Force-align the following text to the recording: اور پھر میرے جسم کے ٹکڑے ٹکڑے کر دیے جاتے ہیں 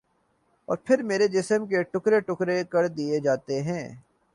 اور 0.67 0.77
پھر 0.77 1.03
میرے 1.03 1.27
جسم 1.27 1.65
کے 1.65 1.83
ٹکڑے 1.83 2.19
ٹکڑے 2.19 2.63
کر 2.63 2.87
دیے 2.87 3.19
جاتے 3.19 3.61
ہیں 3.61 3.83